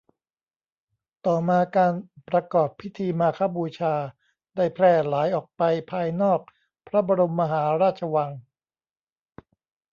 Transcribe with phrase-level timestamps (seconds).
[1.25, 1.93] ต่อมาการ
[2.29, 3.93] ประกอบพิธีมาฆบูชา
[4.55, 6.39] ได้แพร่หลายออกไปภายนอก
[6.87, 8.31] พระบรมมหาราชวัง